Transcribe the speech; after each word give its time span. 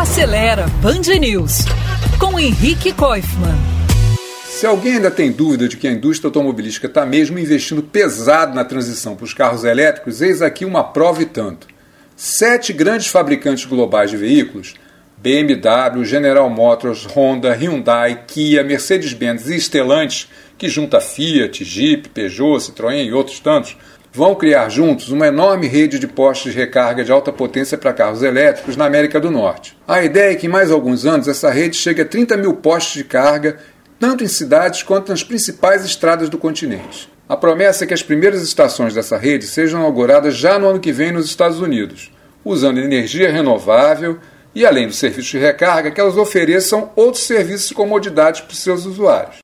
Acelera 0.00 0.66
Band 0.80 1.14
News 1.20 1.66
com 2.18 2.40
Henrique 2.40 2.90
Koifman. 2.90 3.54
Se 4.46 4.64
alguém 4.64 4.94
ainda 4.94 5.10
tem 5.10 5.30
dúvida 5.30 5.68
de 5.68 5.76
que 5.76 5.86
a 5.86 5.92
indústria 5.92 6.28
automobilística 6.28 6.86
está 6.86 7.04
mesmo 7.04 7.38
investindo 7.38 7.82
pesado 7.82 8.54
na 8.54 8.64
transição 8.64 9.14
para 9.14 9.26
os 9.26 9.34
carros 9.34 9.62
elétricos, 9.62 10.22
eis 10.22 10.40
aqui 10.40 10.64
uma 10.64 10.82
prova 10.82 11.20
e 11.20 11.26
tanto. 11.26 11.66
Sete 12.16 12.72
grandes 12.72 13.08
fabricantes 13.08 13.66
globais 13.66 14.08
de 14.10 14.16
veículos 14.16 14.74
BMW, 15.18 16.02
General 16.06 16.48
Motors, 16.48 17.04
Honda, 17.04 17.52
Hyundai, 17.52 18.24
Kia, 18.26 18.64
Mercedes-Benz 18.64 19.50
e 19.50 19.60
Stellantis, 19.60 20.30
que 20.56 20.66
junta 20.66 20.98
Fiat, 20.98 21.62
Jeep, 21.62 22.08
Peugeot, 22.08 22.56
Citroën 22.58 23.04
e 23.04 23.12
outros 23.12 23.38
tantos, 23.38 23.76
vão 24.12 24.34
criar 24.34 24.68
juntos 24.68 25.10
uma 25.10 25.26
enorme 25.26 25.66
rede 25.66 25.98
de 25.98 26.08
postos 26.08 26.52
de 26.52 26.58
recarga 26.58 27.04
de 27.04 27.12
alta 27.12 27.32
potência 27.32 27.78
para 27.78 27.92
carros 27.92 28.22
elétricos 28.22 28.76
na 28.76 28.84
América 28.84 29.20
do 29.20 29.30
Norte. 29.30 29.76
A 29.86 30.02
ideia 30.02 30.32
é 30.32 30.34
que 30.34 30.46
em 30.46 30.50
mais 30.50 30.70
alguns 30.70 31.06
anos 31.06 31.28
essa 31.28 31.50
rede 31.50 31.76
chegue 31.76 32.02
a 32.02 32.04
30 32.04 32.36
mil 32.36 32.54
postos 32.54 32.94
de 32.94 33.04
carga, 33.04 33.58
tanto 33.98 34.24
em 34.24 34.28
cidades 34.28 34.82
quanto 34.82 35.10
nas 35.10 35.22
principais 35.22 35.84
estradas 35.84 36.28
do 36.28 36.38
continente. 36.38 37.08
A 37.28 37.36
promessa 37.36 37.84
é 37.84 37.86
que 37.86 37.94
as 37.94 38.02
primeiras 38.02 38.42
estações 38.42 38.94
dessa 38.94 39.16
rede 39.16 39.46
sejam 39.46 39.78
inauguradas 39.78 40.34
já 40.34 40.58
no 40.58 40.68
ano 40.68 40.80
que 40.80 40.90
vem 40.90 41.12
nos 41.12 41.26
Estados 41.26 41.60
Unidos, 41.60 42.10
usando 42.44 42.80
energia 42.80 43.30
renovável 43.30 44.18
e, 44.52 44.66
além 44.66 44.88
do 44.88 44.92
serviço 44.92 45.30
de 45.30 45.38
recarga, 45.38 45.92
que 45.92 46.00
elas 46.00 46.16
ofereçam 46.16 46.90
outros 46.96 47.22
serviços 47.22 47.70
e 47.70 47.74
comodidades 47.74 48.40
para 48.40 48.52
os 48.52 48.58
seus 48.58 48.84
usuários. 48.84 49.36